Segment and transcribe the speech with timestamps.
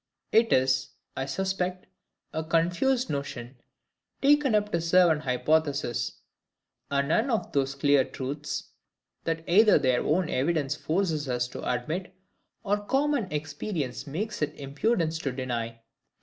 [0.31, 1.85] It is, I suspect,
[2.33, 3.57] a confused notion,
[4.19, 6.13] taken up to serve an hypothesis;
[6.89, 8.71] and none of those clear truths,
[9.25, 12.15] that either their own evidence forces us to admit,
[12.63, 15.79] or common experience makes it impudence to deny.